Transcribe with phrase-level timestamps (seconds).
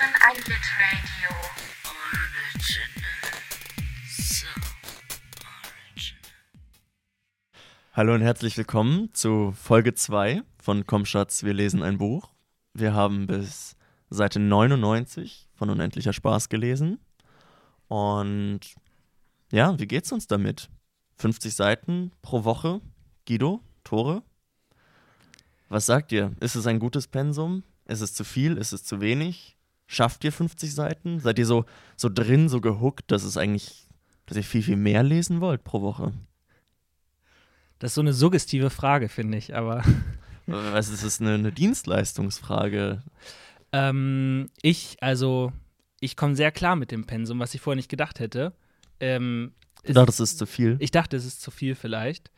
[0.00, 1.36] hören ein Hit Radio.
[7.92, 12.30] Hallo und herzlich willkommen zu Folge 2 von Komm Schatz, wir lesen ein Buch.
[12.72, 13.76] Wir haben bis
[14.08, 16.98] Seite 99 von Unendlicher Spaß gelesen.
[17.88, 18.60] Und
[19.52, 20.70] ja, wie geht's uns damit?
[21.16, 22.80] 50 Seiten pro Woche.
[23.28, 24.22] Guido, Tore?
[25.68, 26.32] Was sagt ihr?
[26.40, 27.64] Ist es ein gutes Pensum?
[27.84, 28.56] Ist es zu viel?
[28.56, 29.58] Ist es zu wenig?
[29.92, 31.18] Schafft ihr 50 Seiten?
[31.18, 31.64] Seid ihr so,
[31.96, 33.88] so drin, so gehuckt, dass es eigentlich,
[34.26, 36.12] dass ihr viel, viel mehr lesen wollt pro Woche?
[37.80, 39.82] Das ist so eine suggestive Frage, finde ich, aber.
[40.46, 43.02] Was ist das eine, eine Dienstleistungsfrage?
[43.72, 45.52] Ähm, ich, also,
[45.98, 48.52] ich komme sehr klar mit dem Pensum, was ich vorher nicht gedacht hätte.
[49.00, 50.76] Ähm, Ich dachte, das ist zu viel.
[50.78, 52.30] Ich dachte, es ist zu viel vielleicht.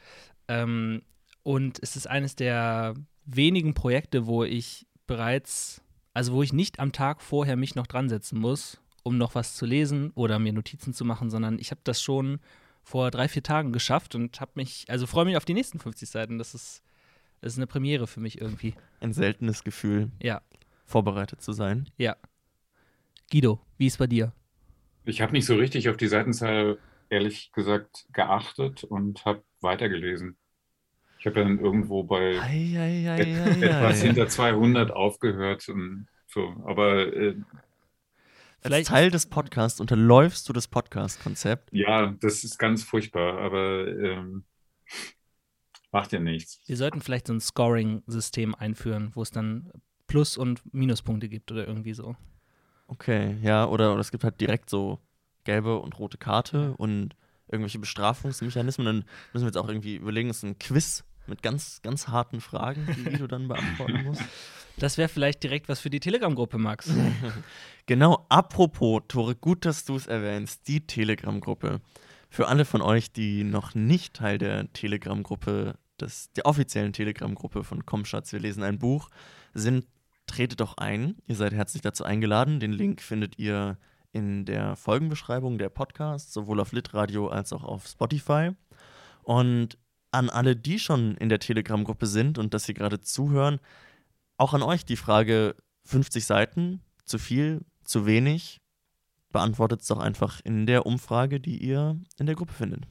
[0.49, 1.03] Ähm,
[1.43, 2.95] und es ist eines der
[3.27, 5.83] wenigen Projekte, wo ich bereits,
[6.15, 9.57] also wo ich nicht am Tag vorher mich noch dran setzen muss, um noch was
[9.57, 12.41] zu lesen oder mir Notizen zu machen, sondern ich habe das schon
[12.83, 16.09] vor drei, vier Tagen geschafft und habe mich, also freue mich auf die nächsten 50
[16.09, 16.39] Seiten.
[16.39, 16.83] Das ist,
[17.41, 18.75] das ist eine Premiere für mich irgendwie.
[19.01, 20.43] Ein seltenes Gefühl, Ja,
[20.85, 21.89] vorbereitet zu sein.
[21.97, 22.17] ja.
[23.31, 24.33] Guido, wie ist bei dir?
[25.05, 30.37] Ich habe nicht so richtig auf die Seitenzahl, ehrlich gesagt, geachtet und habe weitergelesen.
[31.23, 34.07] Ich habe dann irgendwo bei Ei, ei, ei, et- ei, etwas ei.
[34.09, 36.49] hinter 200 aufgehört und so.
[36.67, 37.45] Aber äh, Als
[38.63, 41.69] Vielleicht- Teil des Podcasts unterläufst du das Podcast-Konzept.
[41.73, 43.39] ja, das ist ganz furchtbar.
[43.39, 44.43] Aber ähm,
[45.93, 46.61] macht ja nichts.
[46.67, 49.71] Wir sollten vielleicht so ein Scoring-System einführen, wo es dann
[50.09, 52.17] Plus- und Minuspunkte gibt oder irgendwie so.
[52.89, 54.99] Okay, ja, oder, oder es gibt halt direkt so
[55.45, 57.15] gelbe und rote Karte und
[57.47, 58.85] irgendwelche Bestrafungsmechanismen.
[58.85, 58.97] Dann
[59.33, 62.87] müssen wir jetzt auch irgendwie überlegen, es ist ein Quiz mit ganz, ganz harten Fragen,
[63.07, 64.23] die du dann beantworten musst.
[64.77, 66.91] Das wäre vielleicht direkt was für die Telegram-Gruppe, Max.
[67.87, 71.81] Genau, apropos, Tore, gut, dass du es erwähnst, die Telegram-Gruppe.
[72.31, 78.05] Für alle von euch, die noch nicht Teil der Telegram-Gruppe, der offiziellen Telegram-Gruppe von Komm
[78.05, 79.09] Schatz, wir lesen ein Buch,
[79.53, 79.87] sind,
[80.27, 81.17] tretet doch ein.
[81.27, 82.61] Ihr seid herzlich dazu eingeladen.
[82.61, 83.79] Den Link findet ihr
[84.13, 88.51] in der Folgenbeschreibung der Podcast, sowohl auf Litradio als auch auf Spotify.
[89.23, 89.77] Und
[90.13, 93.59] an alle, die schon in der Telegram-Gruppe sind und das hier gerade zuhören,
[94.37, 98.61] auch an euch die Frage: 50 Seiten, zu viel, zu wenig?
[99.31, 102.87] Beantwortet es doch einfach in der Umfrage, die ihr in der Gruppe findet.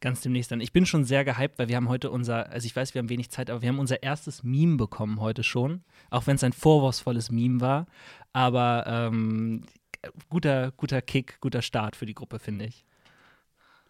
[0.00, 0.60] Ganz demnächst dann.
[0.60, 3.08] Ich bin schon sehr gehypt, weil wir haben heute unser, also ich weiß, wir haben
[3.08, 5.84] wenig Zeit, aber wir haben unser erstes Meme bekommen heute schon.
[6.10, 7.86] Auch wenn es ein vorwurfsvolles Meme war.
[8.32, 9.62] Aber ähm,
[10.28, 12.84] guter, guter Kick, guter Start für die Gruppe, finde ich.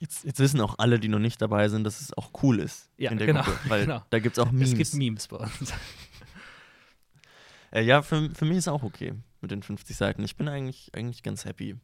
[0.02, 2.90] Jetzt, jetzt wissen auch alle, die noch nicht dabei sind, dass es auch cool ist
[2.96, 3.60] Ja, in der genau, Gruppe.
[3.68, 4.02] Weil genau.
[4.10, 4.72] da gibt es auch Memes.
[4.72, 5.72] Es gibt Memes bei uns.
[7.70, 10.24] Äh, ja, für, für mich ist auch okay mit den 50 Seiten.
[10.24, 11.76] Ich bin eigentlich, eigentlich ganz happy.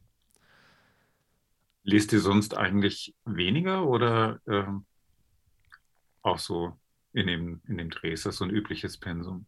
[1.83, 4.85] Lest ihr sonst eigentlich weniger oder ähm,
[6.21, 6.77] auch so
[7.13, 8.11] in dem, in dem Dreh?
[8.11, 9.47] Ist das so ein übliches Pensum?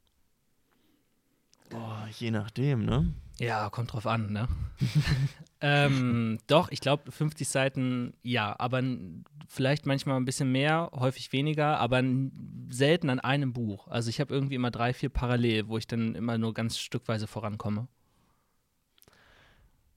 [1.70, 3.14] Boah, je nachdem, ne?
[3.42, 4.48] Ja, kommt drauf an, ne?
[5.62, 8.84] ähm, doch, ich glaube 50 Seiten, ja, aber
[9.48, 12.04] vielleicht manchmal ein bisschen mehr, häufig weniger, aber
[12.70, 13.88] selten an einem Buch.
[13.88, 17.26] Also ich habe irgendwie immer drei, vier parallel, wo ich dann immer nur ganz stückweise
[17.26, 17.88] vorankomme.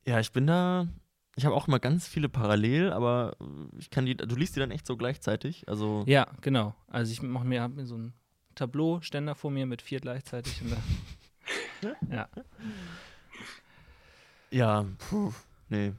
[0.07, 0.89] Ja, ich bin da.
[1.37, 3.37] Ich habe auch immer ganz viele parallel, aber
[3.79, 4.17] ich kann die.
[4.17, 5.69] Du liest die dann echt so gleichzeitig.
[5.69, 6.05] Also.
[6.07, 6.75] Ja, genau.
[6.87, 8.15] Also ich mache mir, mir so ein
[8.55, 10.63] Tableau-Ständer vor mir mit vier gleichzeitig.
[10.63, 12.29] Und dann, ja.
[14.55, 15.33] Ja, puh,
[15.69, 15.95] nee.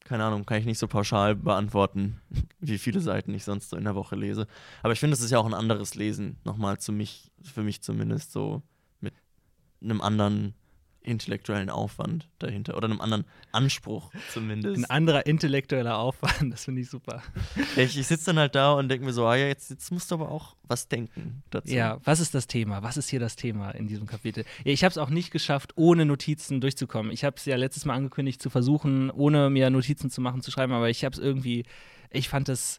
[0.00, 2.22] Keine Ahnung, kann ich nicht so pauschal beantworten,
[2.58, 4.46] wie viele Seiten ich sonst so in der Woche lese.
[4.82, 7.82] Aber ich finde, es ist ja auch ein anderes Lesen, nochmal zu mich, für mich
[7.82, 8.62] zumindest, so
[9.00, 9.12] mit
[9.82, 10.54] einem anderen
[11.06, 14.76] intellektuellen Aufwand dahinter oder einem anderen Anspruch zumindest.
[14.76, 17.22] Ein anderer intellektueller Aufwand, das finde ich super.
[17.76, 20.10] ich ich sitze dann halt da und denke mir so, ah ja, jetzt, jetzt musst
[20.10, 21.72] du aber auch was denken dazu.
[21.72, 22.82] Ja, was ist das Thema?
[22.82, 24.44] Was ist hier das Thema in diesem Kapitel?
[24.64, 27.12] Ja, ich habe es auch nicht geschafft, ohne Notizen durchzukommen.
[27.12, 30.50] Ich habe es ja letztes Mal angekündigt, zu versuchen, ohne mir Notizen zu machen, zu
[30.50, 31.64] schreiben, aber ich habe es irgendwie,
[32.10, 32.78] ich fand das,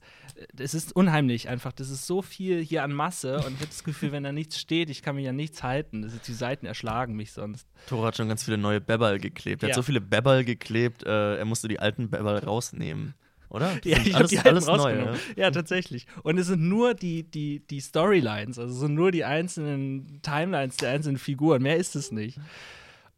[0.58, 1.72] es ist unheimlich einfach.
[1.72, 4.60] Das ist so viel hier an Masse und ich habe das Gefühl, wenn da nichts
[4.60, 6.02] steht, ich kann mich an nichts halten.
[6.02, 7.68] Das ist, die Seiten erschlagen mich sonst.
[7.88, 9.64] Thor hat schon ganz viele neue Bebel geklebt.
[9.64, 9.74] Er Ja.
[9.74, 13.14] hat so viele Bebel geklebt, äh, er musste die alten Bebel rausnehmen.
[13.50, 13.80] Oder?
[13.86, 14.96] Ja, ich alles, die alles neu.
[14.98, 15.16] Ja?
[15.38, 16.06] Ja, tatsächlich.
[16.24, 20.76] Und es sind nur die, die, die Storylines, also es sind nur die einzelnen Timelines
[20.78, 21.62] der einzelnen Figuren.
[21.62, 22.40] Mehr ist es nicht.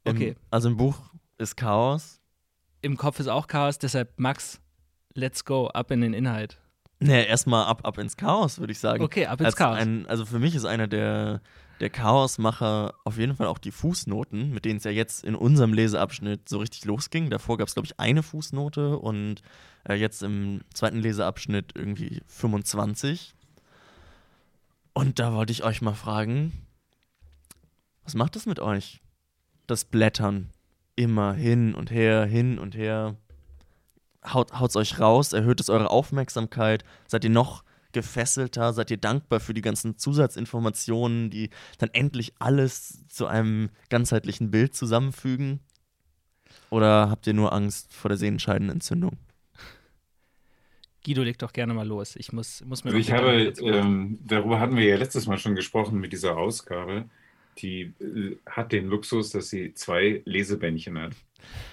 [0.06, 0.30] Okay.
[0.30, 0.98] Im, also im Buch
[1.40, 2.22] ist Chaos.
[2.82, 4.62] im Kopf ist auch Chaos, deshalb Max,
[5.20, 6.58] let's go, ab in den Inhalt.
[7.00, 9.04] Nee, erstmal ab, ab ins Chaos, würde ich sagen.
[9.04, 9.78] Okay, ab ins Als Chaos.
[9.78, 11.42] Ein, also für mich ist einer der
[11.80, 15.74] der Chaosmacher auf jeden Fall auch die Fußnoten, mit denen es ja jetzt in unserem
[15.74, 17.30] Leseabschnitt so richtig losging.
[17.30, 19.42] Davor gab es, glaube ich, eine Fußnote und
[19.88, 23.34] äh, jetzt im zweiten Leseabschnitt irgendwie 25.
[24.94, 26.52] Und da wollte ich euch mal fragen,
[28.04, 29.02] was macht das mit euch?
[29.68, 30.50] Das Blättern
[30.96, 33.16] immer hin und her, hin und her.
[34.26, 36.84] Haut, haut's euch raus, erhöht es eure Aufmerksamkeit?
[37.08, 38.74] Seid ihr noch gefesselter?
[38.74, 44.76] Seid ihr dankbar für die ganzen Zusatzinformationen, die dann endlich alles zu einem ganzheitlichen Bild
[44.76, 45.62] zusammenfügen?
[46.70, 49.18] Oder habt ihr nur Angst vor der Sehenscheidenentzündung?
[51.04, 52.16] Guido, leg doch gerne mal los.
[52.16, 55.56] Ich muss, muss mir Also ich habe, ähm, darüber hatten wir ja letztes Mal schon
[55.56, 57.10] gesprochen mit dieser Ausgabe.
[57.62, 61.14] Die äh, hat den Luxus, dass sie zwei Lesebändchen hat.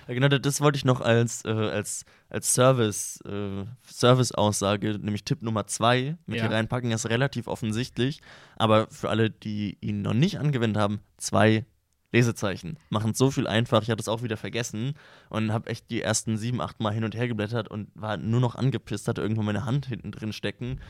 [0.06, 5.66] Genau, das wollte ich noch als, äh, als, als Service, äh, Service-Aussage, nämlich Tipp Nummer
[5.66, 6.46] zwei mit Ja.
[6.46, 8.20] hier reinpacken, ist relativ offensichtlich.
[8.56, 11.66] Aber für alle, die ihn noch nicht angewendet haben, zwei
[12.12, 12.78] Lesezeichen.
[12.88, 13.82] Machen es so viel einfach.
[13.82, 14.94] Ich hatte es auch wieder vergessen
[15.28, 18.40] und habe echt die ersten sieben, acht Mal hin und her geblättert und war nur
[18.40, 20.80] noch angepisst, hatte irgendwo meine Hand hinten drin stecken,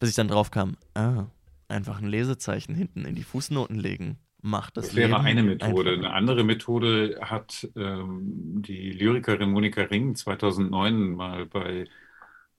[0.00, 1.26] bis ich dann drauf kam, ah,
[1.68, 4.18] einfach ein Lesezeichen hinten in die Fußnoten legen.
[4.46, 5.90] Macht das Das wäre Leben eine Methode.
[5.90, 5.92] einfacher.
[5.92, 11.86] Eine andere Methode hat ähm, die Lyrikerin Monika Ring 2009 mal bei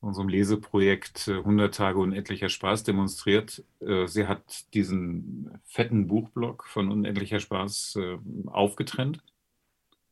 [0.01, 3.63] unserem Leseprojekt äh, 100 Tage unendlicher Spaß demonstriert.
[3.80, 8.18] Äh, Sie hat diesen fetten Buchblock von unendlicher Spaß äh,
[8.48, 9.24] aufgetrennt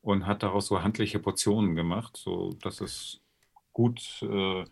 [0.01, 3.19] und hat daraus so handliche Portionen gemacht, so dass es
[3.73, 4.63] gut äh,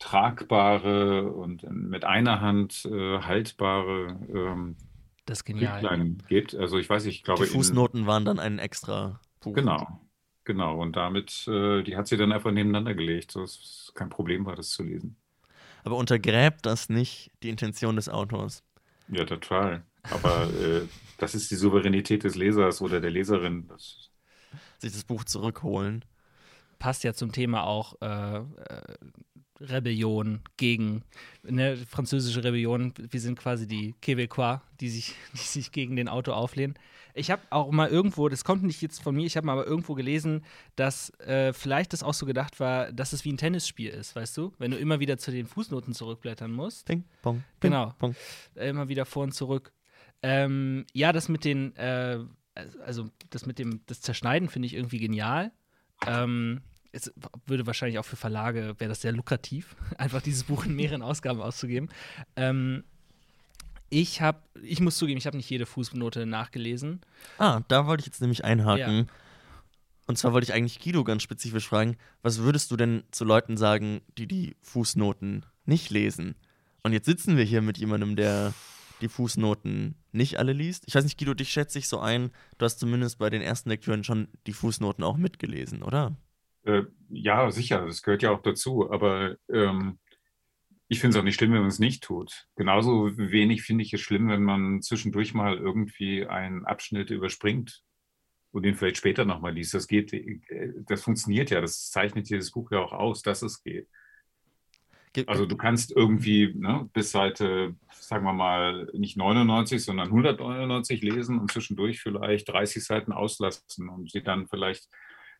[0.00, 4.76] tragbare und mit einer Hand äh, haltbare ähm,
[5.26, 6.16] Das ist genial.
[6.28, 6.54] Gibt.
[6.54, 9.54] Also ich weiß, ich glaube Die Fußnoten waren dann ein extra Buch.
[9.54, 10.00] Genau,
[10.44, 10.80] genau.
[10.80, 14.44] Und damit, äh, die hat sie dann einfach nebeneinander gelegt, so dass es kein Problem
[14.46, 15.16] war, das zu lesen.
[15.84, 18.62] Aber untergräbt das nicht die Intention des Autors?
[19.08, 19.84] Ja, total.
[20.10, 20.82] Aber äh,
[21.18, 23.68] das ist die Souveränität des Lesers oder der Leserin.
[23.68, 24.10] Das,
[24.78, 26.04] Sich das Buch zurückholen.
[26.78, 28.42] Passt ja zum Thema auch äh, äh,
[29.62, 31.02] Rebellion gegen,
[31.42, 32.92] ne, französische Rebellion.
[32.98, 36.74] Wir sind quasi die Québécois, die sich, die sich gegen den Auto auflehnen.
[37.14, 39.66] Ich habe auch mal irgendwo, das kommt nicht jetzt von mir, ich habe mal aber
[39.66, 40.44] irgendwo gelesen,
[40.76, 44.34] dass äh, vielleicht das auch so gedacht war, dass es wie ein Tennisspiel ist, weißt
[44.38, 44.52] du?
[44.58, 46.86] Wenn du immer wieder zu den Fußnoten zurückblättern musst.
[46.86, 47.94] Ping, pong, ping, Genau.
[47.98, 48.14] pong.
[48.54, 49.72] immer wieder vor und zurück.
[50.22, 52.18] Ähm, ja, das mit den, äh,
[52.82, 55.52] also das mit dem, das Zerschneiden finde ich irgendwie genial.
[56.06, 56.62] Ähm,
[56.92, 57.12] es
[57.46, 61.40] würde wahrscheinlich auch für Verlage, wäre das sehr lukrativ, einfach dieses Buch in mehreren Ausgaben
[61.40, 61.88] auszugeben.
[62.36, 62.84] Ähm,
[63.88, 67.00] ich habe, ich muss zugeben, ich habe nicht jede Fußnote nachgelesen.
[67.38, 69.10] Ah, da wollte ich jetzt nämlich einhaken.
[70.06, 73.56] Und zwar wollte ich eigentlich Guido ganz spezifisch fragen, was würdest du denn zu Leuten
[73.56, 76.36] sagen, die die Fußnoten nicht lesen?
[76.82, 78.54] Und jetzt sitzen wir hier mit jemandem, der
[79.02, 80.84] die Fußnoten nicht alle liest.
[80.86, 83.68] Ich weiß nicht, Guido, dich schätze ich so ein, du hast zumindest bei den ersten
[83.68, 86.16] Lektüren schon die Fußnoten auch mitgelesen, oder?
[86.64, 88.90] Äh, ja, sicher, das gehört ja auch dazu.
[88.90, 89.98] Aber ähm,
[90.88, 92.46] ich finde es auch nicht schlimm, wenn man es nicht tut.
[92.56, 97.82] Genauso wenig finde ich es schlimm, wenn man zwischendurch mal irgendwie einen Abschnitt überspringt
[98.50, 99.74] und den vielleicht später nochmal liest.
[99.74, 100.40] Das geht, äh,
[100.86, 101.60] das funktioniert ja.
[101.60, 103.88] Das zeichnet dieses Buch ja auch aus, dass es geht.
[105.14, 111.02] Ge- Also du kannst irgendwie ne, bis Seite, sagen wir mal, nicht 99, sondern 199
[111.02, 114.88] lesen und zwischendurch vielleicht 30 Seiten auslassen und sie dann vielleicht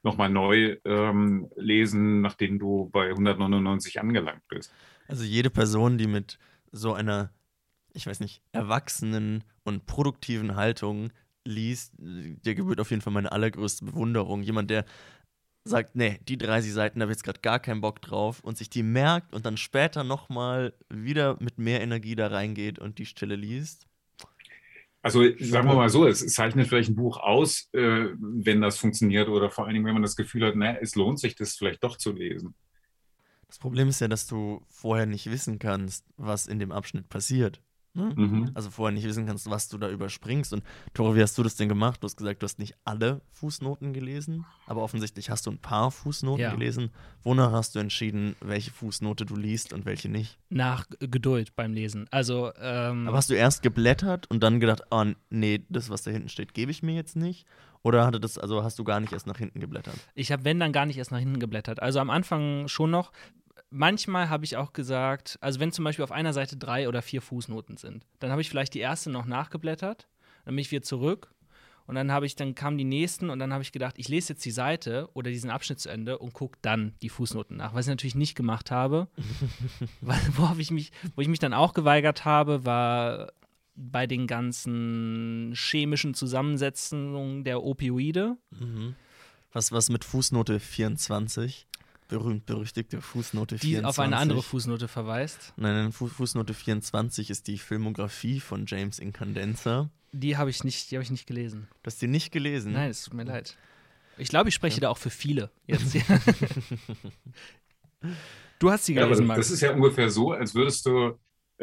[0.02, 4.73] nochmal neu ähm, lesen, nachdem du bei 199 angelangt bist.
[5.09, 6.38] Also jede Person, die mit
[6.73, 7.30] so einer,
[7.92, 11.12] ich weiß nicht, erwachsenen und produktiven Haltung
[11.44, 14.42] liest, der gebührt auf jeden Fall meine allergrößte Bewunderung.
[14.42, 14.85] Jemand, der
[15.64, 18.59] sagt, nee, die 30 Seiten, da habe ich jetzt gerade gar keinen Bock drauf und
[18.59, 23.06] sich die merkt und dann später nochmal wieder mit mehr Energie da reingeht und die
[23.06, 23.87] Stelle liest.
[25.02, 29.28] Also sagen wir mal so, es zeichnet vielleicht ein Buch aus, äh, wenn das funktioniert
[29.28, 31.82] oder vor allen Dingen, wenn man das Gefühl hat, na, es lohnt sich, das vielleicht
[31.82, 32.54] doch zu lesen.
[33.49, 37.61] Das Problem ist ja, dass du vorher nicht wissen kannst, was in dem Abschnitt passiert.
[37.94, 38.14] Ne?
[38.16, 38.50] Mhm.
[38.54, 40.54] Also vorher nicht wissen kannst, was du da überspringst.
[40.54, 40.62] Und
[40.94, 42.02] Tore, wie hast du das denn gemacht?
[42.02, 45.90] Du hast gesagt, du hast nicht alle Fußnoten gelesen, aber offensichtlich hast du ein paar
[45.90, 46.52] Fußnoten Ja.
[46.54, 46.90] gelesen.
[47.22, 50.38] Wonach hast du entschieden, welche Fußnote du liest und welche nicht?
[50.49, 52.06] Nach Geduld beim Lesen.
[52.11, 56.11] Also, ähm, Aber hast du erst geblättert und dann gedacht, oh nee, das, was da
[56.11, 57.46] hinten steht, gebe ich mir jetzt nicht?
[57.84, 59.96] Oder hatte das, also hast du gar nicht erst nach hinten geblättert?
[60.14, 61.82] Ich habe, wenn, dann gar nicht erst nach hinten geblättert.
[61.82, 63.12] Also am Anfang schon noch.
[63.74, 67.22] Manchmal habe ich auch gesagt, also wenn zum Beispiel auf einer Seite drei oder vier
[67.22, 70.08] Fußnoten sind, dann habe ich vielleicht die erste noch nachgeblättert,
[70.44, 71.32] dann bin ich wieder zurück
[71.86, 74.34] und dann habe ich, dann kamen die nächsten und dann habe ich gedacht, ich lese
[74.34, 77.74] jetzt die Seite oder diesen Abschnitt zu Ende und gucke dann die Fußnoten nach.
[77.74, 79.08] Was ich natürlich nicht gemacht habe,
[80.00, 83.32] weil, worauf ich mich, wo ich mich dann auch geweigert habe, war
[83.74, 88.36] bei den ganzen chemischen Zusammensetzungen der Opioide.
[88.50, 88.94] Mhm.
[89.52, 91.66] Was, was mit Fußnote 24?
[92.12, 93.88] Berühmt-berüchtigte Fußnote die 24.
[93.88, 95.54] auf eine andere Fußnote verweist.
[95.57, 99.88] Nein, Fu Fußnote 24 ist die Filmografie von James Incandenza.
[100.12, 101.69] Die habe ich, nicht, die hab ich nicht gelesen.
[101.83, 102.75] Du hast die nicht gelesen?
[102.75, 103.57] Nein, es tut mir leid.
[104.19, 104.81] Ich glaube, ich spreche Ja.
[104.83, 105.95] da auch für viele jetzt.
[108.59, 109.50] du hast sie Ja, aber gelesen, das Max.
[109.50, 111.19] ist ja ungefähr so, als würdest du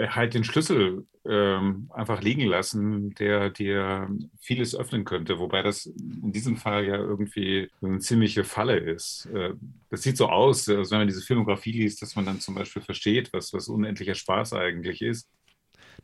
[0.08, 5.40] halt den Schlüssel ähm, einfach liegen lassen, der dir vieles öffnen könnte.
[5.40, 9.28] Wobei das in diesem Fall ja irgendwie eine ziemliche Falle ist.
[9.34, 9.54] Äh,
[9.90, 12.82] das sieht so aus, als wenn man diese Filmografie liest, dass man dann zum Beispiel
[12.82, 15.28] versteht, was, was unendlicher Spaß eigentlich ist.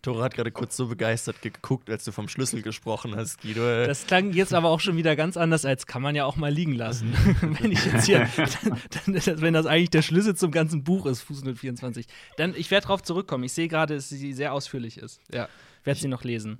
[0.02, 3.62] Tore hat gerade kurz so begeistert geguckt, als du vom Schlüssel gesprochen hast, Guido.
[3.86, 6.52] Das klang jetzt aber auch schon wieder ganz anders, als kann man ja auch mal
[6.52, 7.14] liegen lassen.
[7.42, 11.22] wenn ich jetzt hier, dann, dann, wenn das eigentlich der Schlüssel zum ganzen Buch ist,
[11.22, 12.08] Fußnote 24.
[12.38, 13.44] Dann, ich werde darauf zurückkommen.
[13.44, 15.20] Ich sehe gerade, dass sie sehr ausführlich ist.
[15.34, 15.50] Ja,
[15.84, 16.60] werde sie noch lesen.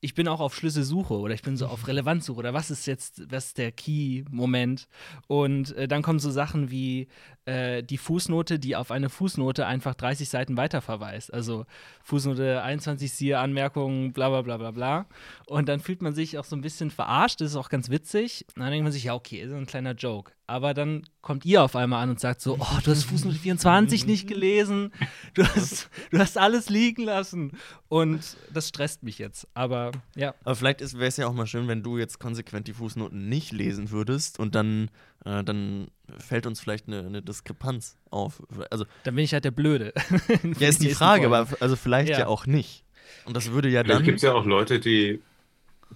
[0.00, 3.32] Ich bin auch auf Schlüsselsuche oder ich bin so auf Relevanzsuche oder was ist jetzt,
[3.32, 4.86] was ist der Key-Moment?
[5.26, 7.08] Und äh, dann kommen so Sachen wie
[7.46, 11.34] äh, die Fußnote, die auf eine Fußnote einfach 30 Seiten weiter verweist.
[11.34, 11.66] Also
[12.04, 15.06] Fußnote 21, siehe Anmerkungen, bla bla bla bla bla.
[15.46, 18.44] Und dann fühlt man sich auch so ein bisschen verarscht, das ist auch ganz witzig.
[18.54, 20.32] Und dann denkt man sich, ja, okay, ist ein kleiner Joke.
[20.48, 24.06] Aber dann kommt ihr auf einmal an und sagt so, oh, du hast Fußnote 24
[24.06, 24.92] nicht gelesen,
[25.34, 27.52] du hast, du hast alles liegen lassen.
[27.88, 29.46] Und das stresst mich jetzt.
[29.52, 32.72] Aber ja, Aber vielleicht wäre es ja auch mal schön, wenn du jetzt konsequent die
[32.72, 34.90] Fußnoten nicht lesen würdest und dann,
[35.26, 35.88] äh, dann
[36.18, 38.42] fällt uns vielleicht eine, eine Diskrepanz auf.
[38.70, 39.92] Also, dann bin ich halt der Blöde.
[40.58, 42.20] ja, ist die Frage, aber also vielleicht ja.
[42.20, 42.26] Ja.
[42.26, 42.84] auch nicht.
[43.26, 44.04] Und das würde ja Vielleicht dann.
[44.04, 45.20] gibt es ja auch Leute, die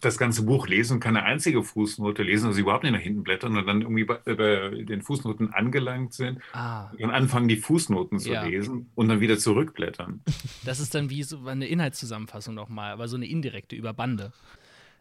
[0.01, 3.57] das ganze Buch lesen und keine einzige Fußnote lesen, also überhaupt nicht nach hinten blättern
[3.57, 8.35] und dann irgendwie bei, bei den Fußnoten angelangt sind Ah, und anfangen, die Fußnoten zu
[8.35, 8.37] Ja.
[8.37, 10.25] lesen und dann wieder zurückblättern.
[10.63, 14.33] das ist dann wie so eine Inhaltszusammenfassung nochmal, aber so eine indirekte über Bande.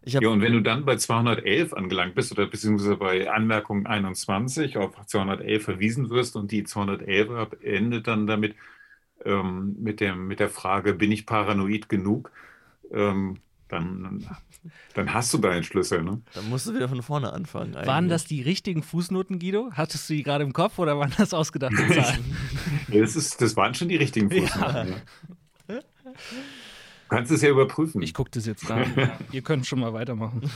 [0.04, 3.88] Ich habe Ja, und wenn du dann bei 211 angelangt bist oder beziehungsweise bei Anmerkung
[3.88, 7.30] 21 auf 211 verwiesen wirst und die 211
[7.62, 8.56] endet dann damit
[9.26, 12.32] ähm, mit, dem, mit der Frage, bin ich paranoid genug?
[12.92, 13.40] Ähm,
[13.72, 14.28] dann,
[14.94, 16.04] dann hast du deinen Schlüssel.
[16.04, 16.22] Ne?
[16.34, 17.74] dann musst du wieder von vorne anfangen.
[17.74, 18.10] Waren eigentlich.
[18.10, 19.72] das die richtigen Fußnoten, Guido?
[19.74, 22.36] Hattest du die gerade im Kopf oder waren das ausgedachte Zahlen?
[22.90, 24.96] Das, ist, das waren schon die richtigen Fußnoten.
[25.70, 25.80] Ja.
[25.80, 28.02] Du kannst es ja überprüfen.
[28.02, 28.86] Ich gucke das jetzt nach.
[29.32, 30.50] Ihr könnt schon mal weitermachen.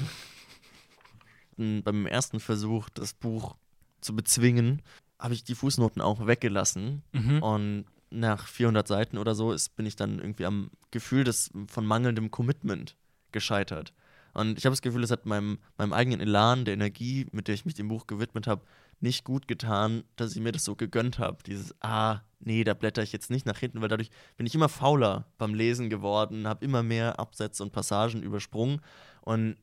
[1.57, 3.55] m, beim ersten Versuch, das Buch
[4.01, 4.81] zu bezwingen,
[5.19, 7.03] habe ich die Fußnoten auch weggelassen.
[7.13, 7.41] Mhm.
[7.41, 11.85] Und nach 400 Seiten oder so ist, bin ich dann irgendwie am Gefühl des, von
[11.85, 12.97] mangelndem Commitment
[13.35, 13.93] gescheitert.
[14.33, 17.55] Und ich habe das Gefühl, es hat meinem, meinem eigenen Elan, der Energie, mit der
[17.55, 18.65] ich mich dem Buch gewidmet habe,
[18.99, 21.37] nicht gut getan, dass ich mir das so gegönnt habe.
[21.45, 24.69] Dieses, ah, nee, da blätter ich jetzt nicht nach hinten, weil dadurch bin ich immer
[24.69, 28.81] fauler beim Lesen geworden, habe immer mehr Absätze und Passagen übersprungen
[29.21, 29.57] und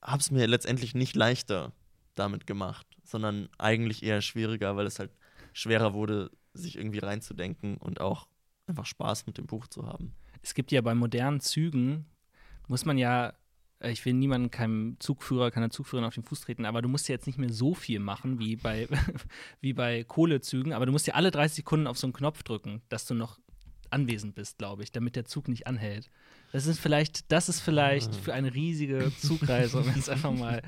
[0.00, 1.72] habe es mir letztendlich nicht leichter
[2.14, 5.10] damit gemacht, sondern eigentlich eher schwieriger, weil es halt
[5.52, 8.28] schwerer wurde, sich irgendwie reinzudenken und auch
[8.66, 10.14] einfach Spaß mit dem Buch zu haben.
[10.40, 12.06] Es gibt ja bei modernen Zügen,
[12.66, 13.32] muss man ja,
[13.80, 17.08] äh, ich will niemanden, keinem Zugführer, keiner Zugführerin auf den Fuß treten, aber du musst
[17.08, 18.88] ja jetzt nicht mehr so viel machen wie bei,
[19.60, 22.82] wie bei Kohlezügen, aber du musst ja alle 30 Sekunden auf so einen Knopf drücken,
[22.88, 23.38] dass du noch
[23.90, 26.10] anwesend bist, glaube ich, damit der Zug nicht anhält.
[26.52, 30.62] Das ist vielleicht, das ist vielleicht für eine riesige Zugreise, um jetzt einfach mal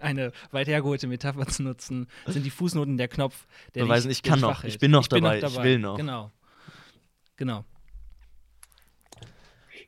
[0.00, 4.22] eine weit hergeholte Metapher zu nutzen, sind die Fußnoten der Knopf, der Beweisen, dich- ich
[4.22, 4.72] kann noch, wach hält.
[4.74, 5.96] ich bin noch dabei, ich will noch.
[5.96, 6.32] Genau.
[7.36, 7.64] Genau.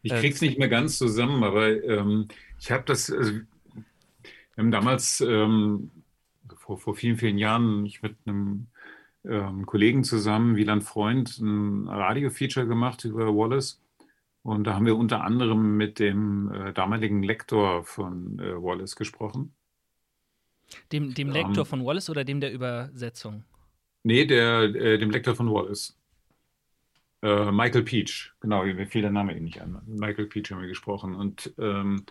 [0.06, 2.28] Ich Äh, krieg's nicht mehr ganz zusammen, aber ähm,
[2.60, 3.44] ich habe das, also, wir
[4.56, 5.90] haben damals ähm,
[6.56, 8.68] vor, vor vielen, vielen Jahren ich mit einem
[9.24, 13.82] ähm, Kollegen zusammen, Wieland Freund, ein Radio-Feature gemacht über Wallace.
[14.42, 19.54] Und da haben wir unter anderem mit dem äh, damaligen Lektor von äh, Wallace gesprochen.
[20.92, 23.44] Dem, dem Ähm, Lektor von Wallace oder dem der Übersetzung?
[24.04, 25.95] Nee, der, äh, dem Lektor von Wallace.
[27.22, 29.80] Äh, Michael Peach, genau, mir fiel der Name eben nicht an.
[29.86, 31.14] Michael Peach haben wir gesprochen.
[31.14, 32.04] Und ähm,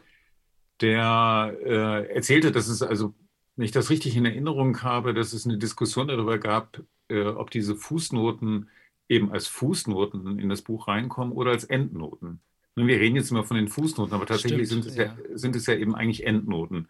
[0.81, 3.13] der äh, erzählte, dass es also,
[3.55, 7.51] wenn ich das richtig in Erinnerung habe, dass es eine Diskussion darüber gab, äh, ob
[7.51, 8.69] diese Fußnoten
[9.07, 12.39] eben als Fußnoten in das Buch reinkommen oder als Endnoten.
[12.75, 15.55] Nun, Wir reden jetzt immer von den Fußnoten, aber tatsächlich Stimmt, sind es ja, sind
[15.55, 16.87] es ja eben eigentlich Endnoten.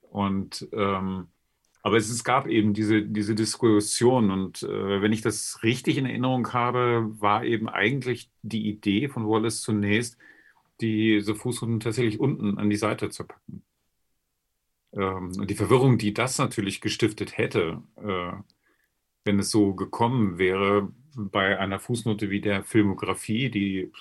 [0.00, 1.28] Und ähm,
[1.82, 6.06] aber es, es gab eben diese, diese Diskussion und äh, wenn ich das richtig in
[6.06, 10.18] Erinnerung habe, war eben eigentlich die Idee von Wallace zunächst,
[10.80, 13.62] diese Fußnoten tatsächlich unten an die Seite zu packen.
[14.92, 18.32] Ähm, und die Verwirrung, die das natürlich gestiftet hätte, äh,
[19.24, 23.92] wenn es so gekommen wäre bei einer Fußnote wie der Filmografie, die,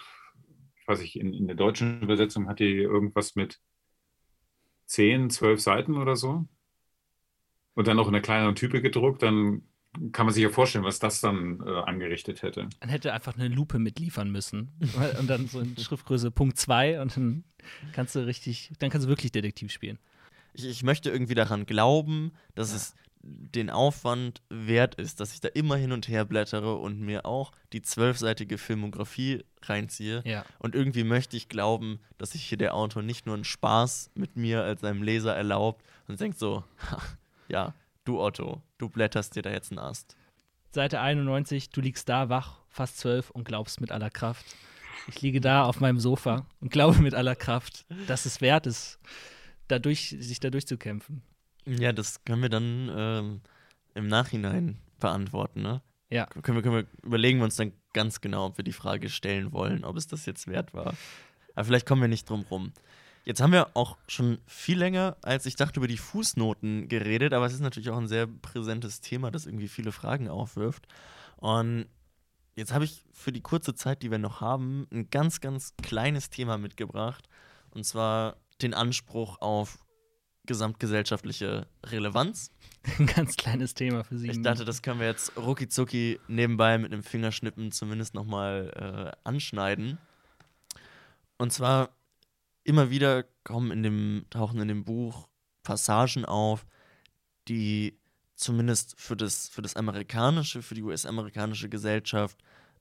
[0.79, 3.59] ich weiß ich, in, in der deutschen Übersetzung hat die irgendwas mit
[4.85, 6.47] zehn, zwölf Seiten oder so.
[7.79, 9.61] Und dann noch in einer kleineren Type gedruckt, dann
[10.11, 12.67] kann man sich ja vorstellen, was das dann äh, angerichtet hätte.
[12.81, 14.73] Man hätte einfach eine Lupe mitliefern müssen.
[15.17, 17.45] und dann so in Schriftgröße Punkt 2 und dann
[17.93, 19.97] kannst du richtig, dann kannst du wirklich Detektiv spielen.
[20.51, 22.75] Ich, ich möchte irgendwie daran glauben, dass ja.
[22.75, 27.25] es den Aufwand wert ist, dass ich da immer hin und her blättere und mir
[27.25, 30.21] auch die zwölfseitige Filmografie reinziehe.
[30.25, 30.43] Ja.
[30.57, 34.35] Und irgendwie möchte ich glauben, dass sich hier der Autor nicht nur einen Spaß mit
[34.35, 36.65] mir als seinem Leser erlaubt und denkt so,
[37.49, 37.73] ja,
[38.05, 40.15] du Otto, du blätterst dir da jetzt einen Ast.
[40.71, 44.45] Seite 91, du liegst da wach, fast zwölf und glaubst mit aller Kraft.
[45.07, 48.99] Ich liege da auf meinem Sofa und glaube mit aller Kraft, dass es wert ist,
[49.67, 51.23] dadurch, sich da durchzukämpfen.
[51.65, 53.41] Ja, das können wir dann ähm,
[53.95, 55.81] im Nachhinein beantworten, ne?
[56.09, 56.25] Ja.
[56.25, 59.51] Können wir, können wir, überlegen wir uns dann ganz genau, ob wir die Frage stellen
[59.51, 60.93] wollen, ob es das jetzt wert war.
[61.55, 62.73] Aber vielleicht kommen wir nicht drum rum.
[63.25, 67.45] Jetzt haben wir auch schon viel länger, als ich dachte, über die Fußnoten geredet, aber
[67.45, 70.87] es ist natürlich auch ein sehr präsentes Thema, das irgendwie viele Fragen aufwirft.
[71.37, 71.87] Und
[72.55, 76.29] jetzt habe ich für die kurze Zeit, die wir noch haben, ein ganz, ganz kleines
[76.29, 77.27] Thema mitgebracht.
[77.71, 79.79] Und zwar den Anspruch auf
[80.45, 82.51] gesamtgesellschaftliche Relevanz.
[82.97, 84.31] Ein ganz kleines Thema für Sie.
[84.31, 89.99] Ich dachte, das können wir jetzt rucki nebenbei mit einem Fingerschnippen zumindest nochmal äh, anschneiden.
[91.37, 91.89] Und zwar
[92.63, 95.27] immer wieder kommen in dem, tauchen in dem Buch
[95.63, 96.65] Passagen auf,
[97.47, 97.99] die
[98.35, 102.37] zumindest für das, für das amerikanische, für die US-amerikanische Gesellschaft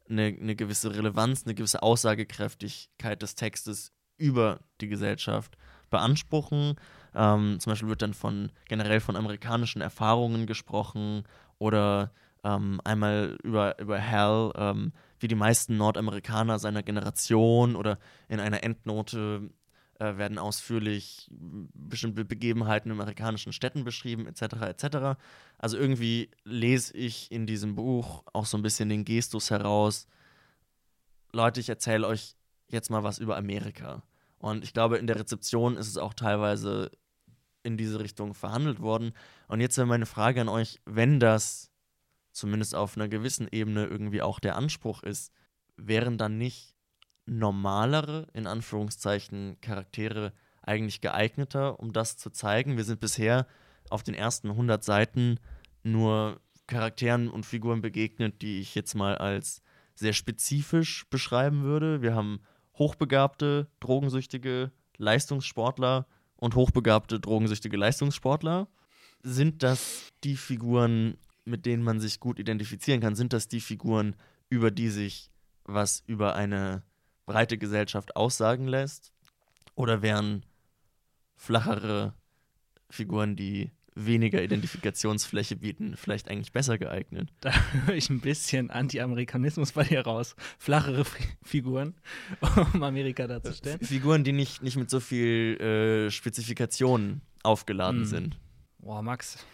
[0.09, 5.57] eine, eine gewisse Relevanz, eine gewisse Aussagekräftigkeit des Textes über die Gesellschaft
[5.91, 6.77] beanspruchen.
[7.15, 11.25] Ähm, zum Beispiel wird dann von generell von amerikanischen Erfahrungen gesprochen
[11.59, 12.13] oder
[12.45, 18.63] ähm, einmal über, über Hal, ähm, wie die meisten Nordamerikaner seiner Generation oder in einer
[18.63, 19.51] Endnote
[19.99, 24.43] äh, werden ausführlich bestimmte Begebenheiten in amerikanischen Städten beschrieben, etc.
[24.63, 25.21] etc.
[25.59, 30.07] Also irgendwie lese ich in diesem Buch auch so ein bisschen den Gestus heraus,
[31.33, 32.37] Leute, ich erzähle euch
[32.69, 34.03] jetzt mal was über Amerika.
[34.39, 36.91] Und ich glaube, in der Rezeption ist es auch teilweise
[37.63, 39.13] in diese Richtung verhandelt worden.
[39.49, 41.71] Und jetzt wäre meine Frage an euch, wenn das
[42.33, 45.33] zumindest auf einer gewissen Ebene irgendwie auch der Anspruch ist,
[45.77, 46.78] wären dann nicht
[47.29, 52.77] normalere, in Anführungszeichen, Charaktere eigentlich geeigneter, um das zu zeigen?
[52.77, 53.47] Wir sind bisher
[53.91, 55.39] auf den ersten 100 Seiten
[55.83, 59.63] nur Charakteren und Figuren begegnet, die ich jetzt mal als
[59.95, 62.03] sehr spezifisch beschreiben würde.
[62.03, 62.41] Wir haben
[62.75, 68.69] hochbegabte, drogensüchtige Leistungssportler und hochbegabte, drogensüchtige Leistungssportler.
[69.23, 73.17] Sind das die Figuren, mit denen man sich gut identifizieren kann?
[73.17, 74.15] Sind das die Figuren,
[74.51, 75.31] über die sich
[75.65, 76.83] was über eine
[77.29, 79.13] breite Gesellschaft aussagen lässt?
[79.75, 80.45] Oder wären
[81.37, 82.15] flachere
[82.91, 87.33] Figuren, die weniger Identifikationsfläche bieten, vielleicht eigentlich besser geeignet.
[87.41, 90.37] Da höre ich ein bisschen Anti-Amerikanismus bei dir raus.
[90.59, 91.95] Flachere F Figuren,
[92.75, 93.81] um Amerika darzustellen.
[93.81, 98.07] Figuren, die nicht, nicht mit so viel äh, Spezifikationen aufgeladen hm.
[98.07, 98.41] sind.
[98.79, 99.45] Boah, Max.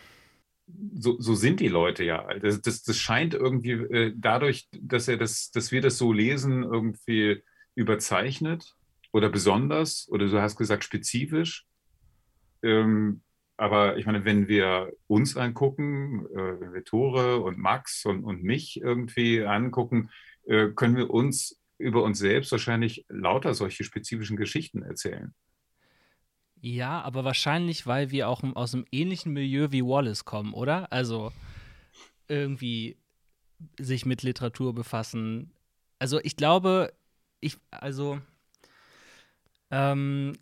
[0.94, 2.26] So, so, sind die Leute ja.
[2.38, 6.62] Das, das, das scheint irgendwie äh, dadurch, dass, er das, dass wir das so lesen,
[6.62, 7.42] irgendwie
[7.74, 8.74] überzeichnet
[9.12, 11.66] oder besonders oder du hast gesagt spezifisch.
[12.62, 13.22] Ähm,
[13.56, 18.42] aber ich meine, wenn wir uns angucken, äh, wenn wir Tore und Max und, und
[18.42, 20.10] mich irgendwie angucken,
[20.46, 25.34] äh, können wir uns über uns selbst wahrscheinlich lauter solche spezifischen Geschichten erzählen.
[26.60, 30.90] Ja, aber wahrscheinlich, weil wir auch aus einem ähnlichen Milieu wie Wallace kommen, oder?
[30.92, 31.30] Also
[32.26, 32.96] irgendwie
[33.78, 35.52] sich mit Literatur befassen.
[35.98, 36.92] Also ich glaube,
[37.40, 38.20] ich, also
[39.70, 40.34] ähm,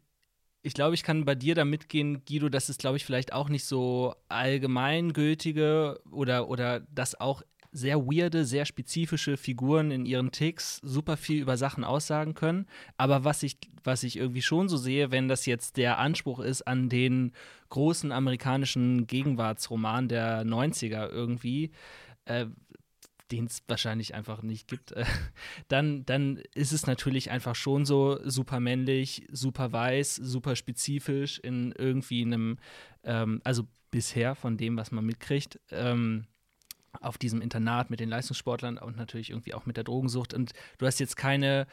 [0.63, 3.49] ich glaube, ich kann bei dir da mitgehen, Guido, dass es, glaube ich, vielleicht auch
[3.49, 10.77] nicht so allgemeingültige oder, oder dass auch sehr weirde, sehr spezifische Figuren in ihren Ticks
[10.83, 12.67] super viel über Sachen aussagen können.
[12.99, 16.63] Aber was ich, was ich irgendwie schon so sehe, wenn das jetzt der Anspruch ist
[16.63, 17.33] an den
[17.71, 21.73] großen amerikanischen Gegenwartsroman der 90er irgendwie,
[22.27, 22.47] äh,
[23.33, 25.05] den es wahrscheinlich einfach nicht gibt, äh,
[25.69, 31.73] dann, dann ist es natürlich einfach schon so super männlich, super weiß, super spezifisch in
[31.73, 32.59] irgendwie einem,
[33.05, 36.27] ähm, also bisher von dem, was man mitkriegt, ähm,
[37.01, 40.35] auf diesem Internat mit den Leistungssportlern und natürlich irgendwie auch mit der Drogensucht.
[40.35, 41.67] Und du hast jetzt keine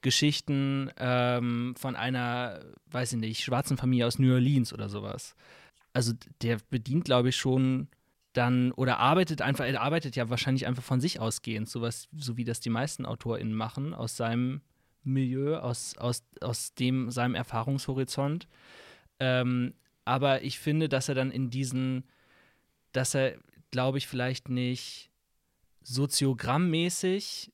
[0.00, 5.36] Geschichten ähm, von einer, weiß ich nicht, schwarzen Familie aus New Orleans oder sowas.
[5.92, 7.88] Also der bedient, glaube ich, schon
[8.34, 12.44] dann oder arbeitet einfach, er arbeitet ja wahrscheinlich einfach von sich ausgehend, sowas, so wie
[12.44, 14.60] das die meisten AutorInnen machen, aus seinem
[15.04, 18.48] Milieu, aus, aus, aus dem, seinem Erfahrungshorizont.
[19.20, 22.04] Ähm, aber ich finde, dass er dann in diesen,
[22.92, 23.36] dass er,
[23.70, 25.10] glaube ich, vielleicht nicht
[25.82, 27.52] soziogrammmäßig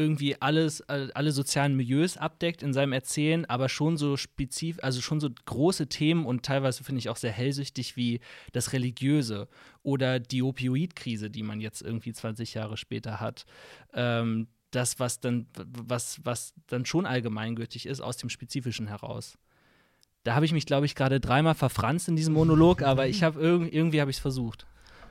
[0.00, 5.20] irgendwie alles, alle sozialen Milieus abdeckt in seinem Erzählen, aber schon so spezifisch, also schon
[5.20, 8.20] so große Themen und teilweise finde ich auch sehr hellsüchtig wie
[8.52, 9.48] das Religiöse
[9.82, 13.44] oder die Opioidkrise, die man jetzt irgendwie 20 Jahre später hat.
[13.92, 19.36] Ähm, das, was dann, was, was dann schon allgemeingültig ist, aus dem Spezifischen heraus.
[20.22, 23.40] Da habe ich mich, glaube ich, gerade dreimal verfranst in diesem Monolog, aber ich habe
[23.40, 24.66] irg irgendwie habe ich es versucht.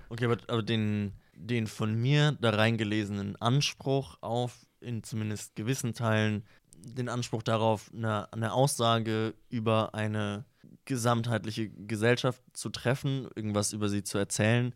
[0.10, 6.44] Okay, aber, aber den, den von mir da reingelesenen Anspruch auf, in zumindest gewissen Teilen,
[6.76, 10.46] den Anspruch darauf, eine, eine Aussage über eine
[10.86, 14.74] gesamtheitliche Gesellschaft zu treffen, irgendwas über sie zu erzählen,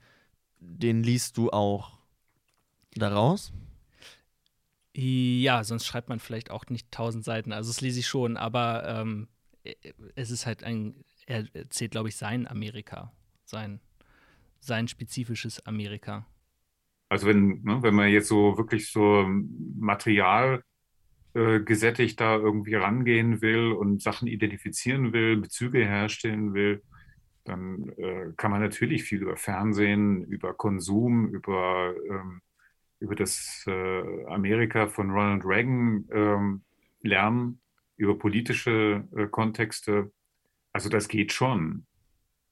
[0.60, 1.98] den liest du auch
[2.96, 3.52] daraus?
[4.96, 7.52] Ja, sonst schreibt man vielleicht auch nicht tausend Seiten.
[7.52, 9.28] Also das lese ich schon, aber ähm,
[10.16, 13.12] es ist halt ein, er erzählt, glaube ich, sein Amerika,
[13.44, 13.80] sein,
[14.60, 16.28] sein spezifisches Amerika.
[17.14, 19.28] Also wenn, ne, wenn man jetzt so wirklich so
[19.78, 20.64] Material
[21.36, 26.82] äh, gesättigt da irgendwie rangehen will und Sachen identifizieren will, Bezüge herstellen will,
[27.44, 32.42] dann äh, kann man natürlich viel über Fernsehen, über Konsum, über, ähm,
[33.00, 36.64] über das äh, Amerika von Ronald Reagan ähm,
[37.02, 37.62] lernen
[37.96, 40.12] über politische äh, Kontexte.
[40.72, 41.86] Also das geht schon.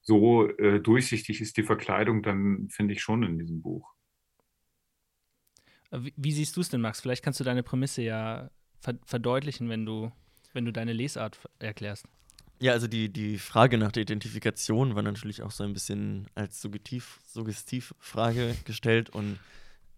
[0.02, 3.92] So äh, durchsichtig ist die Verkleidung dann, finde ich, schon in diesem Buch.
[5.92, 7.02] Wie, wie siehst du es denn, Max?
[7.02, 8.50] Vielleicht kannst du deine Prämisse ja
[8.80, 10.12] ver verdeutlichen, wenn du,
[10.54, 12.06] wenn du deine Lesart erklärst.
[12.60, 16.62] Ja, also die, die Frage nach der Identifikation war natürlich auch so ein bisschen als
[16.62, 19.10] Suggestiv, Suggestivfrage gestellt.
[19.10, 19.40] Und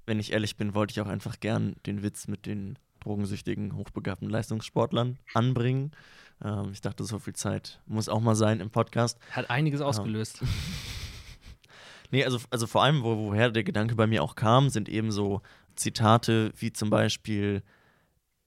[0.05, 4.29] wenn ich ehrlich bin, wollte ich auch einfach gern den Witz mit den drogensüchtigen, hochbegabten
[4.29, 5.91] Leistungssportlern anbringen.
[6.41, 9.19] Ähm, ich dachte, so viel Zeit muss auch mal sein im Podcast.
[9.31, 10.41] Hat einiges ähm, ausgelöst.
[10.41, 10.47] Ähm.
[12.11, 15.11] nee, also, also vor allem, wo, woher der Gedanke bei mir auch kam, sind eben
[15.11, 15.41] so
[15.75, 17.63] Zitate wie zum Beispiel,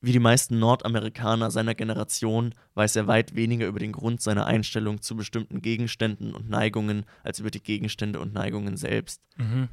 [0.01, 5.01] wie die meisten Nordamerikaner seiner Generation weiß er weit weniger über den Grund seiner Einstellung
[5.03, 9.23] zu bestimmten Gegenständen und Neigungen als über die Gegenstände und Neigungen selbst.
[9.37, 9.69] Mhm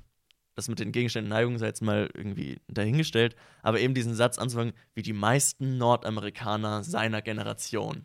[0.55, 4.73] das mit den Gegenständen Neigungen sei jetzt mal irgendwie dahingestellt, aber eben diesen Satz anzufangen,
[4.93, 8.03] wie die meisten Nordamerikaner seiner Generation.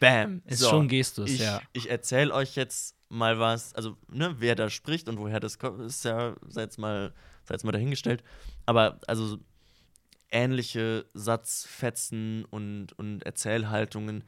[0.00, 0.42] Bam.
[0.44, 1.60] Ist so, schon Gestus, ich, ja.
[1.72, 5.80] Ich erzähle euch jetzt mal was, also, ne, wer da spricht und woher das kommt,
[5.80, 7.14] ist ja, sei jetzt mal,
[7.48, 8.22] sei jetzt mal dahingestellt.
[8.66, 9.38] Aber, also,
[10.30, 14.24] ähnliche Satzfetzen und, und Erzählhaltungen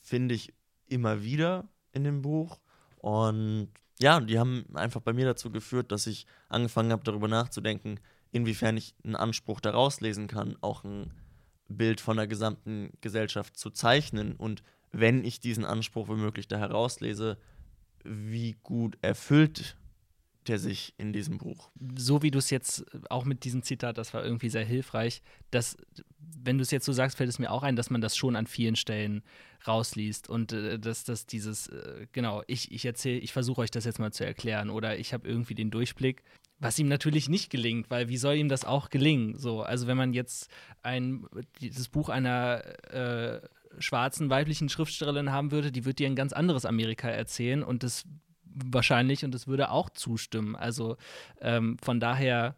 [0.00, 0.54] finde ich
[0.86, 2.58] immer wieder in dem Buch.
[2.98, 8.00] Und ja, die haben einfach bei mir dazu geführt, dass ich angefangen habe, darüber nachzudenken,
[8.32, 11.12] inwiefern ich einen Anspruch daraus lesen kann, auch ein
[11.68, 14.36] Bild von der gesamten Gesellschaft zu zeichnen.
[14.36, 17.38] Und wenn ich diesen Anspruch womöglich da herauslese,
[18.04, 19.76] wie gut erfüllt
[20.48, 21.70] der sich in diesem Buch.
[21.96, 25.76] So wie du es jetzt auch mit diesem Zitat, das war irgendwie sehr hilfreich, dass,
[26.18, 28.36] wenn du es jetzt so sagst, fällt es mir auch ein, dass man das schon
[28.36, 29.22] an vielen Stellen
[29.66, 33.84] rausliest und äh, dass das dieses, äh, genau, ich, ich erzähle, ich versuche euch das
[33.84, 36.22] jetzt mal zu erklären oder ich habe irgendwie den Durchblick.
[36.58, 39.36] Was ihm natürlich nicht gelingt, weil wie soll ihm das auch gelingen?
[39.36, 40.48] So, also wenn man jetzt
[40.82, 41.26] ein
[41.60, 43.40] dieses Buch einer äh,
[43.78, 48.04] schwarzen weiblichen Schriftstellerin haben würde, die würde dir ein ganz anderes Amerika erzählen und das
[48.64, 50.56] wahrscheinlich und es würde auch zustimmen.
[50.56, 50.96] Also
[51.40, 52.56] ähm, von daher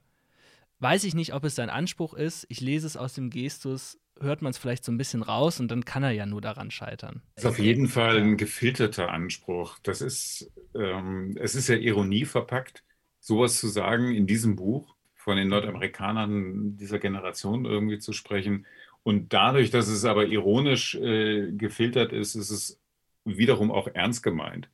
[0.81, 2.47] weiß ich nicht, ob es sein Anspruch ist.
[2.49, 5.71] Ich lese es aus dem Gestus, hört man es vielleicht so ein bisschen raus und
[5.71, 7.23] dann kann er ja nur daran scheitern.
[7.35, 9.79] Das ist auf jeden Fall ein gefilterter Anspruch.
[9.83, 12.85] Das ist, ähm, es ist ja Ironie verpackt,
[13.21, 18.67] sowas zu sagen in diesem Buch von den Nordamerikanern dieser Generation irgendwie zu sprechen.
[19.03, 22.81] Und dadurch, dass es aber ironisch äh, gefiltert ist, ist es
[23.25, 24.69] wiederum auch ernst gemeint.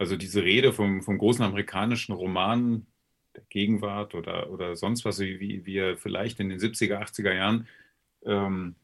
[0.00, 2.86] Also diese Rede vom, vom großen amerikanischen Roman
[3.36, 7.68] der Gegenwart oder, oder sonst was, wie, er vielleicht in den 70er, 80er Jahren
[8.24, 8.76] ähm,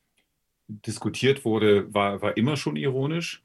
[0.68, 3.42] diskutiert wurde, war, war immer schon ironisch.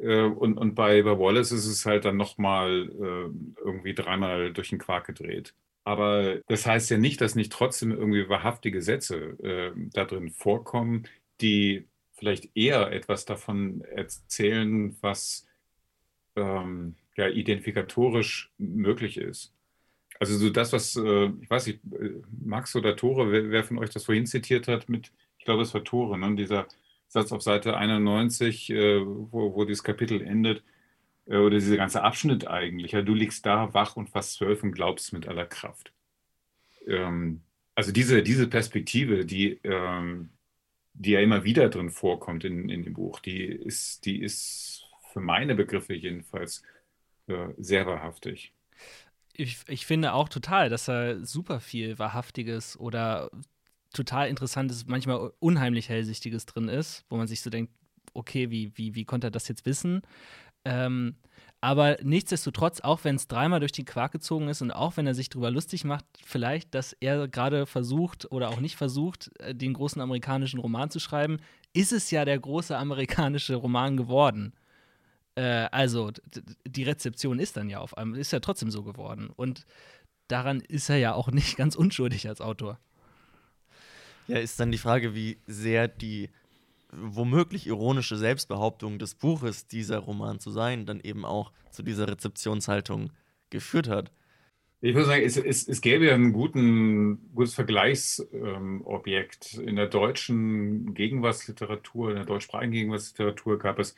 [0.00, 4.70] Äh, und, und bei, bei Wallace ist es halt dann nochmal äh, irgendwie dreimal durch
[4.70, 5.52] den Quark gedreht.
[5.84, 11.06] Aber das heißt ja nicht, dass nicht trotzdem irgendwie wahrhaftige Sätze äh, da drin vorkommen,
[11.42, 15.46] die vielleicht eher etwas davon erzählen, was
[16.36, 19.52] ähm, ja, identifikatorisch möglich ist.
[20.18, 23.78] Also so das, was, äh, ich weiß nicht, äh, Max oder Tore, wer, wer, von
[23.78, 26.34] euch das vorhin zitiert hat, mit, ich glaube, es war Tore, ne?
[26.36, 26.66] dieser
[27.08, 30.62] Satz auf Seite 91, äh, wo, wo dieses Kapitel endet,
[31.26, 34.72] äh, oder dieser ganze Abschnitt eigentlich, ja, du liegst da wach und fast zwölf und
[34.72, 35.92] glaubst mit aller Kraft.
[36.86, 37.42] Ähm,
[37.74, 40.30] also diese, diese Perspektive, die, ähm,
[40.94, 44.75] die ja immer wieder drin vorkommt in, in dem Buch, die ist, die ist
[45.16, 46.62] für meine Begriffe jedenfalls
[47.26, 48.52] äh, sehr wahrhaftig.
[49.32, 53.30] Ich, ich finde auch total, dass da super viel Wahrhaftiges oder
[53.94, 57.72] total Interessantes, manchmal unheimlich Hellsichtiges drin ist, wo man sich so denkt,
[58.12, 60.02] okay, wie, wie, wie konnte er das jetzt wissen?
[60.66, 61.16] Ähm,
[61.62, 65.14] aber nichtsdestotrotz, auch wenn es dreimal durch die Quark gezogen ist und auch wenn er
[65.14, 69.72] sich darüber lustig macht, vielleicht, dass er gerade versucht oder auch nicht versucht, äh, den
[69.72, 71.38] großen amerikanischen Roman zu schreiben,
[71.72, 74.52] ist es ja der große amerikanische Roman geworden.
[75.36, 76.10] Äh, also
[76.66, 79.30] die Rezeption ist dann ja auf einmal, ist ja trotzdem so geworden.
[79.34, 79.66] Und
[80.28, 82.78] daran ist er ja auch nicht ganz unschuldig als Autor.
[84.26, 86.30] Ja, ist dann die Frage, wie sehr die
[86.90, 93.12] womöglich ironische Selbstbehauptung des Buches, dieser Roman zu sein, dann eben auch zu dieser Rezeptionshaltung
[93.50, 94.10] geführt hat.
[94.80, 99.54] Ich würde sagen, es, es, es gäbe ja ein guten, gutes Vergleichsobjekt.
[99.54, 103.94] Ähm, in der deutschen Gegenwartsliteratur, in der deutschsprachigen Gegenwartsliteratur gab es,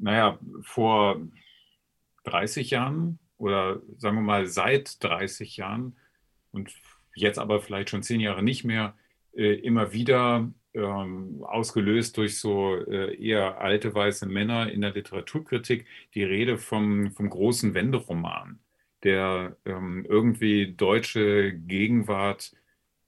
[0.00, 1.20] naja, vor
[2.24, 5.96] 30 Jahren oder sagen wir mal seit 30 Jahren
[6.52, 6.72] und
[7.14, 8.94] jetzt aber vielleicht schon zehn Jahre nicht mehr,
[9.34, 15.86] äh, immer wieder ähm, ausgelöst durch so äh, eher alte weiße Männer in der Literaturkritik,
[16.14, 18.60] die Rede vom, vom großen Wenderoman,
[19.02, 22.52] der ähm, irgendwie deutsche Gegenwart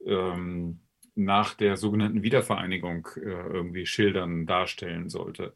[0.05, 0.81] ähm,
[1.15, 5.53] nach der sogenannten Wiedervereinigung äh, irgendwie schildern, darstellen sollte.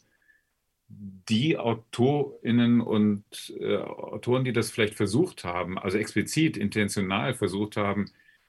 [0.88, 3.24] Die AutorInnen und
[3.58, 8.06] äh, Autoren, die das vielleicht versucht haben, also explizit, intentional versucht haben,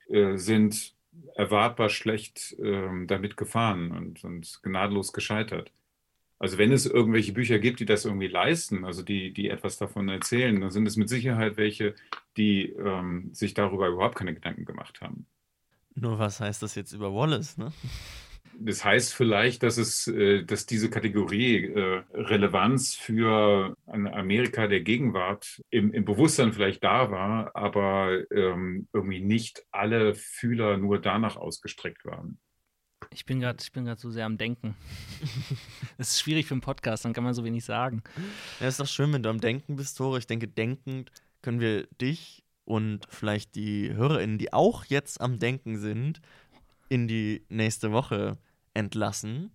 [0.08, 0.94] äh, sind
[1.36, 5.72] erwartbar schlecht ähm, damit gefahren und, und gnadenlos gescheitert.
[6.40, 10.08] Also wenn es irgendwelche Bücher gibt, die das irgendwie leisten, also die, die etwas davon
[10.08, 11.96] erzählen, dann sind es mit Sicherheit welche,
[12.38, 15.26] die ähm, sich darüber überhaupt keine Gedanken gemacht haben.
[15.96, 17.74] Nur was heißt das jetzt über Wallace, ne?
[18.60, 25.62] Das heißt vielleicht, dass es, äh, dass diese Kategorie äh, Relevanz für Amerika der Gegenwart
[25.70, 32.04] im, im Bewusstsein vielleicht da war, aber ähm, irgendwie nicht alle Fühler nur danach ausgestreckt
[32.06, 32.40] waren.
[33.12, 34.76] Ich bin gerade, ich bin gerade so sehr am Denken.
[36.00, 38.04] Es ist schwierig für einen Podcast, dann kann man so wenig sagen.
[38.60, 40.18] Ja, ist doch schön, wenn du am Denken bist, Tore.
[40.18, 45.78] Ich denke, denkend können wir dich und vielleicht die HörerInnen, die auch jetzt am Denken
[45.78, 46.22] sind,
[46.90, 48.38] in die nächste Woche
[48.78, 49.52] entlassen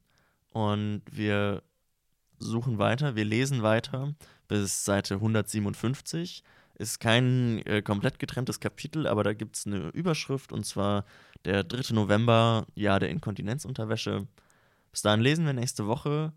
[0.51, 1.63] und wir
[2.39, 4.15] suchen weiter, wir lesen weiter
[4.49, 6.43] bis Seite 157.
[6.75, 11.05] Ist kein äh, komplett getrenntes Kapitel, aber da gibt es eine Überschrift und zwar
[11.45, 11.95] der 3.
[11.95, 14.27] November, Jahr der Inkontinenzunterwäsche.
[14.91, 16.33] Bis dahin lesen wir nächste Woche.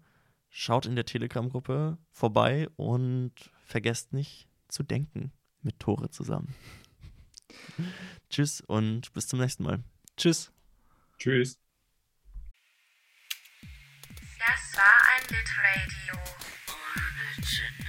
[0.50, 3.34] Schaut in der Telegram-Gruppe vorbei und
[3.66, 6.54] vergesst nicht zu denken mit Tore zusammen.
[8.30, 9.84] Tschüss und bis zum nächsten Mal.
[10.16, 10.52] Tschüss.
[11.18, 11.65] Tschüss.
[14.48, 16.22] Das war ein Litradio
[16.68, 17.85] ohne Gin.